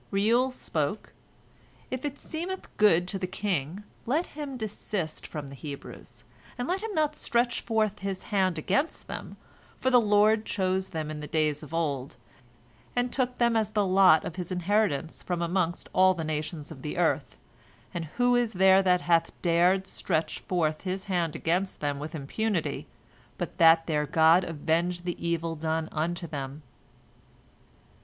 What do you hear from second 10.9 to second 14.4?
in days of old, and took them as the lot of